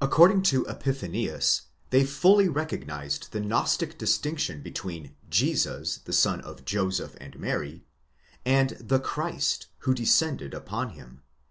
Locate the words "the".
3.32-3.38, 5.98-6.14, 8.80-8.98